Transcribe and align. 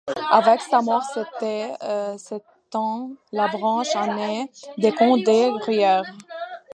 Avec 0.31 0.61
sa 0.61 0.81
mort 0.81 1.03
s'éteint 1.03 1.75
la 3.31 3.47
branche 3.49 3.95
ainée 3.95 4.49
des 4.79 4.91
comtes 4.93 5.19
de 5.27 5.55
Gruyère. 5.59 6.11